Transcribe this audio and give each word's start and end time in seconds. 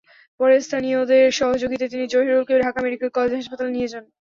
পরে 0.39 0.55
স্থানীয়দের 0.61 1.25
সহযোগিতায় 1.39 1.91
তিনি 1.93 2.05
জহিরুলকে 2.13 2.53
ঢাকা 2.63 2.79
মেডিকেল 2.85 3.09
কলেজ 3.11 3.33
হাসপাতালে 3.39 3.71
নিয়ে 3.75 3.91
যান। 3.93 4.05